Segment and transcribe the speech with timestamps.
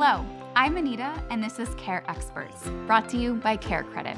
[0.00, 4.16] Hello, I'm Anita, and this is Care Experts, brought to you by Care Credit.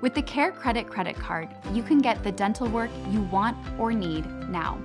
[0.00, 3.92] With the Care Credit credit card, you can get the dental work you want or
[3.92, 4.76] need now.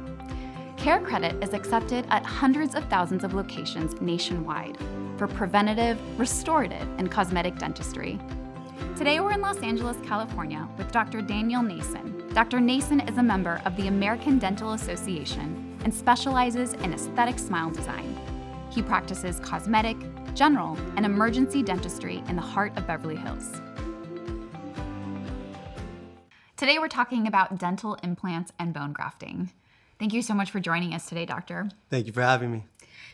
[0.78, 4.78] Care Credit is accepted at hundreds of thousands of locations nationwide
[5.18, 8.20] for preventative, restorative, and cosmetic dentistry.
[8.96, 11.24] Today we're in Los Angeles, California with Dr.
[11.24, 12.32] Daniel Naysan.
[12.36, 12.60] Dr.
[12.60, 18.13] Naysan is a member of the American Dental Association and specializes in aesthetic smile design.
[18.74, 19.98] He practices cosmetic,
[20.34, 23.62] general, and emergency dentistry in the heart of Beverly Hills.
[26.58, 29.52] Today we're talking about dental implants and bone grafting.
[30.00, 31.70] Thank you so much for joining us today, doctor.
[31.92, 32.64] Thank you for having me.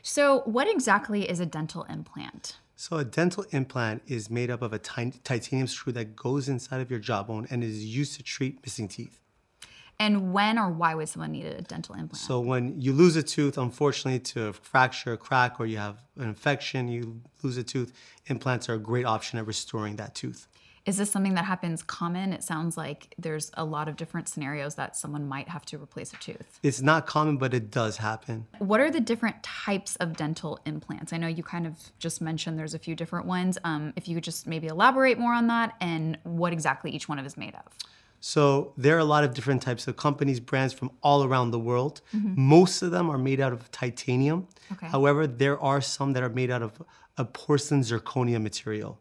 [0.02, 2.58] So, what exactly is a dental implant?
[2.78, 6.90] So, a dental implant is made up of a titanium screw that goes inside of
[6.90, 9.20] your jawbone and is used to treat missing teeth.
[10.00, 12.18] And when or why would someone need a dental implant?
[12.18, 15.98] So, when you lose a tooth, unfortunately, to a fracture, a crack, or you have
[16.18, 17.92] an infection, you lose a tooth,
[18.28, 20.48] implants are a great option at restoring that tooth.
[20.86, 22.34] Is this something that happens common?
[22.34, 26.14] It sounds like there's a lot of different scenarios that someone might have to replace
[26.14, 26.60] a tooth.
[26.64, 28.48] It's not common, but it does happen.
[28.58, 31.14] What are the different types of dental implants?
[31.14, 33.58] I know you kind of just mentioned there's a few different ones.
[33.64, 37.20] Um, if you could just maybe elaborate more on that and what exactly each one
[37.20, 37.72] of is made of.
[38.20, 41.60] So there are a lot of different types of companies, brands from all around the
[41.60, 42.02] world.
[42.14, 42.34] Mm-hmm.
[42.42, 44.48] Most of them are made out of titanium.
[44.74, 44.88] Okay.
[44.88, 46.82] However, there are some that are made out of
[47.18, 49.00] a porcelain zirconia material.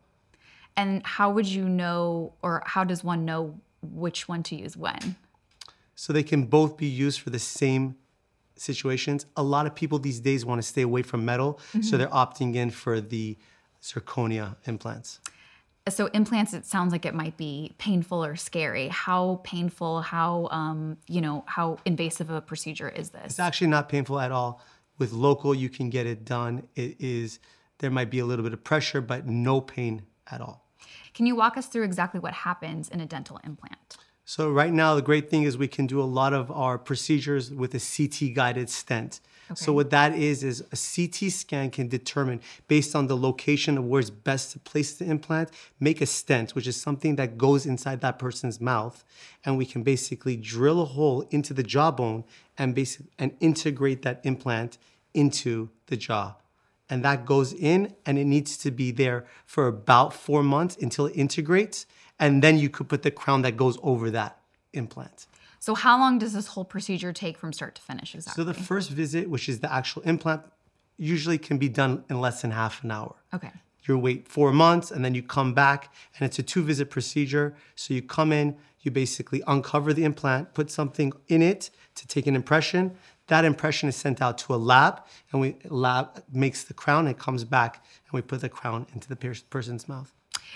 [0.76, 5.16] And how would you know, or how does one know which one to use when?
[5.96, 7.96] So they can both be used for the same
[8.54, 9.26] situations.
[9.36, 11.82] A lot of people these days want to stay away from metal, mm-hmm.
[11.82, 13.36] so they're opting in for the
[13.82, 15.20] zirconia implants.
[15.90, 18.88] So implants, it sounds like it might be painful or scary.
[18.88, 20.02] How painful?
[20.02, 21.44] How um, you know?
[21.46, 23.26] How invasive a procedure is this?
[23.26, 24.60] It's actually not painful at all.
[24.98, 26.66] With local, you can get it done.
[26.74, 27.38] It is
[27.78, 30.64] there might be a little bit of pressure, but no pain at all.
[31.14, 33.96] Can you walk us through exactly what happens in a dental implant?
[34.24, 37.50] So right now, the great thing is we can do a lot of our procedures
[37.50, 39.20] with a CT guided stent.
[39.50, 39.54] Okay.
[39.54, 43.84] So what that is is a CT scan can determine based on the location of
[43.84, 45.50] where it's best to place the implant,
[45.80, 49.04] make a stent, which is something that goes inside that person's mouth,
[49.44, 52.24] and we can basically drill a hole into the jawbone
[52.58, 54.78] and basic and integrate that implant
[55.14, 56.34] into the jaw
[56.90, 61.06] and that goes in and it needs to be there for about four months until
[61.06, 61.86] it integrates.
[62.18, 64.40] And then you could put the crown that goes over that
[64.72, 65.26] implant.
[65.60, 68.42] So, how long does this whole procedure take from start to finish exactly?
[68.42, 70.42] So, the first visit, which is the actual implant,
[70.96, 73.16] usually can be done in less than half an hour.
[73.34, 73.50] Okay.
[73.84, 77.56] You wait four months and then you come back, and it's a two visit procedure.
[77.74, 82.26] So, you come in, you basically uncover the implant, put something in it to take
[82.26, 82.96] an impression.
[83.26, 85.02] That impression is sent out to a lab,
[85.32, 87.06] and we lab makes the crown.
[87.06, 89.16] It comes back, and we put the crown into the
[89.50, 90.12] person's mouth.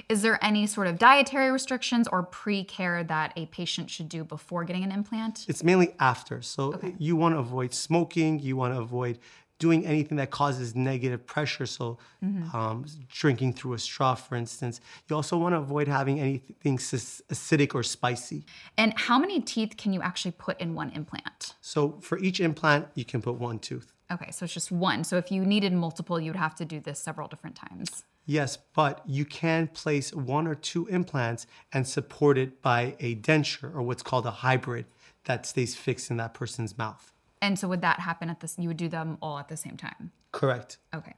[0.08, 4.64] Is there any sort of dietary restrictions or pre-care that a patient should do before
[4.64, 5.47] getting an implant?
[5.48, 6.42] It's mainly after.
[6.42, 6.94] So okay.
[6.98, 8.38] you want to avoid smoking.
[8.38, 9.19] You want to avoid
[9.62, 11.66] doing anything that causes negative pressure.
[11.66, 12.54] So, mm-hmm.
[12.54, 14.80] um, drinking through a straw, for instance.
[15.08, 18.44] You also want to avoid having anything acidic or spicy.
[18.76, 21.54] And how many teeth can you actually put in one implant?
[21.60, 23.92] So, for each implant, you can put one tooth.
[24.10, 25.04] Okay, so it's just one.
[25.04, 28.03] So, if you needed multiple, you'd have to do this several different times.
[28.25, 33.75] Yes, but you can place one or two implants and support it by a denture
[33.75, 34.87] or what's called a hybrid
[35.25, 37.12] that stays fixed in that person's mouth.
[37.41, 38.56] And so would that happen at this?
[38.59, 40.12] You would do them all at the same time.
[40.31, 40.78] Correct.
[40.94, 41.15] Okay.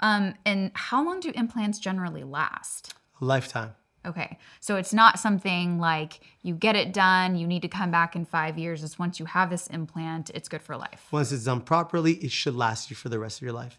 [0.00, 2.94] Um, and how long do implants generally last?
[3.20, 3.74] A lifetime.
[4.06, 4.38] Okay.
[4.60, 8.24] So it's not something like you get it done, you need to come back in
[8.24, 8.82] five years.
[8.82, 11.08] It's once you have this implant, it's good for life.
[11.10, 13.78] Once it's done properly, it should last you for the rest of your life.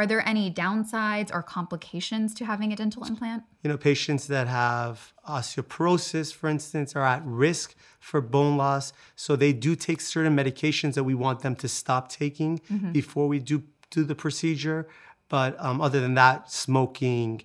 [0.00, 3.42] Are there any downsides or complications to having a dental implant?
[3.62, 8.94] You know, patients that have osteoporosis, for instance, are at risk for bone loss.
[9.14, 12.92] So they do take certain medications that we want them to stop taking mm-hmm.
[12.92, 14.88] before we do do the procedure.
[15.28, 17.42] But um, other than that, smoking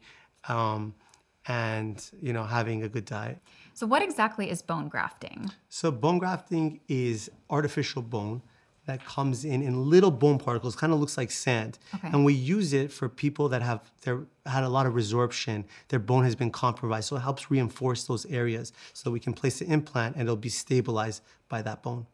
[0.48, 0.96] um,
[1.50, 3.40] and you know having a good diet.
[3.74, 5.52] So what exactly is bone grafting?
[5.68, 8.44] So bone grafting is artificial bone
[8.86, 11.80] that comes in in little bone particles, kind of looks like sand.
[11.96, 12.10] Okay.
[12.10, 16.00] And we use it for people that have their, had a lot of resorption, their
[16.00, 17.10] bone has been compromised.
[17.10, 20.50] So it helps reinforce those areas so we can place the implant and it'll be
[20.50, 22.06] stabilized by that bone.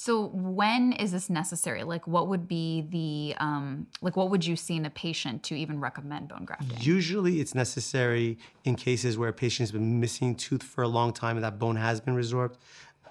[0.00, 1.82] So when is this necessary?
[1.82, 5.56] Like what would be the um, like what would you see in a patient to
[5.56, 6.78] even recommend bone grafting?
[6.80, 11.12] Usually it's necessary in cases where a patient has been missing tooth for a long
[11.12, 12.54] time and that bone has been resorbed.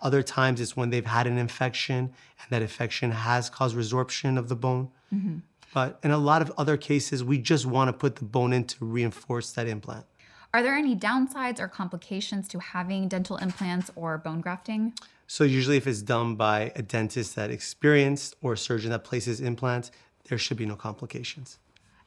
[0.02, 1.98] Other times it's when they've had an infection
[2.42, 4.90] and that infection has caused resorption of the bone.
[5.14, 5.38] Mm-hmm.
[5.74, 8.64] But in a lot of other cases, we just want to put the bone in
[8.66, 10.06] to reinforce that implant.
[10.54, 14.94] Are there any downsides or complications to having dental implants or bone grafting?
[15.28, 19.42] So, usually, if it's done by a dentist that experienced or a surgeon that places
[19.42, 19.92] implants,
[20.30, 21.60] there should be no complications.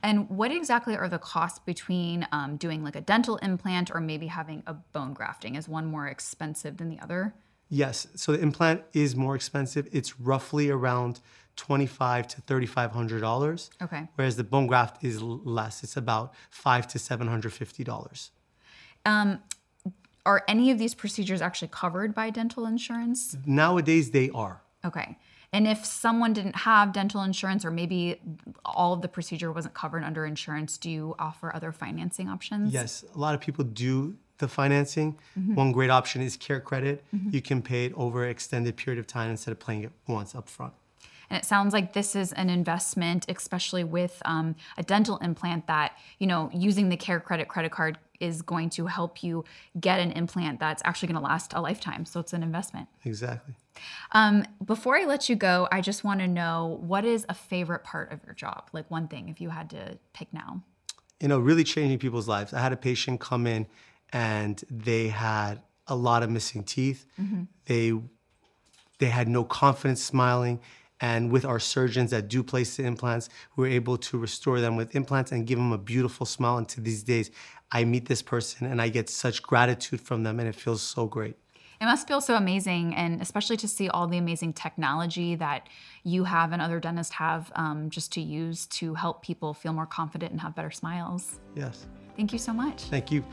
[0.03, 4.29] And what exactly are the costs between um, doing like a dental implant or maybe
[4.29, 5.55] having a bone grafting?
[5.55, 7.35] Is one more expensive than the other?
[7.71, 8.09] Yes.
[8.17, 9.89] So the implant is more expensive.
[9.93, 11.21] It's roughly around
[11.57, 13.71] twenty-five to thirty-five hundred dollars.
[13.81, 14.09] Okay.
[14.17, 15.83] Whereas the bone graft is less.
[15.83, 18.33] It's about five to seven hundred fifty dollars.
[19.07, 19.41] Um,
[20.27, 23.37] are any of these procedures actually covered by dental insurance?
[23.47, 24.63] Nowadays, they are.
[24.85, 25.17] Okay.
[25.53, 28.21] And if someone didn't have dental insurance or maybe
[28.65, 32.73] all of the procedure wasn't covered under insurance, do you offer other financing options?
[32.73, 35.17] Yes, a lot of people do the financing.
[35.39, 35.55] Mm-hmm.
[35.55, 37.05] One great option is care credit.
[37.15, 37.31] Mm-hmm.
[37.33, 40.35] You can pay it over an extended period of time instead of paying it once
[40.35, 40.73] up front.
[41.31, 45.97] And it sounds like this is an investment, especially with um, a dental implant that,
[46.19, 49.45] you know, using the Care Credit credit card is going to help you
[49.81, 52.05] get an implant that's actually going to last a lifetime.
[52.05, 52.89] So it's an investment.
[53.05, 53.55] Exactly.
[54.13, 57.85] Um, before I let you go, I just want to know what is a favorite
[57.85, 58.69] part of your job?
[58.73, 60.63] Like one thing, if you had to pick now.
[61.21, 62.53] You know, really changing people's lives.
[62.53, 63.67] I had a patient come in
[64.13, 67.07] and they had a lot of missing teeth.
[67.21, 67.43] Mm-hmm.
[67.67, 67.93] They
[68.99, 70.61] they had no confidence smiling.
[71.03, 74.77] And with our surgeons that do place the implants, we were able to restore them
[74.77, 76.59] with implants and give them a beautiful smile.
[76.59, 77.31] And to these days,
[77.73, 81.07] I meet this person and I get such gratitude from them, and it feels so
[81.07, 81.37] great.
[81.81, 85.67] It must feel so amazing, and especially to see all the amazing technology that
[86.05, 89.87] you have and other dentists have um, just to use to help people feel more
[89.87, 91.41] confident and have better smiles.
[91.55, 91.87] Yes.
[92.17, 92.83] Thank you so much.
[92.83, 93.25] Thank you.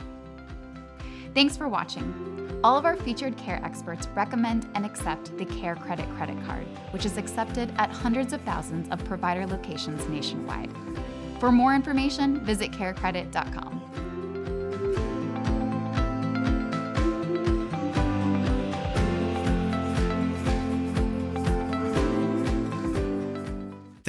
[1.33, 2.59] Thanks for watching.
[2.63, 7.05] All of our featured care experts recommend and accept the Care Credit credit card, which
[7.05, 10.71] is accepted at hundreds of thousands of provider locations nationwide.
[11.39, 13.76] For more information, visit carecredit.com.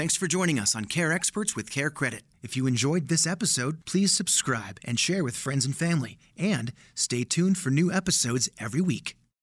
[0.09, 2.23] Thanks for joining us on Care Experts with Care Credit.
[2.43, 6.17] If you enjoyed this episode, please subscribe and share with friends and family.
[6.39, 9.18] And stay tuned for new episodes every week.